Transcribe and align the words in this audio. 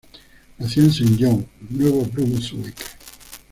Nació 0.57 0.81
en 0.85 0.91
Saint 0.91 1.15
John, 1.19 1.45
Nuevo 1.69 2.01
Brunswick. 2.05 2.73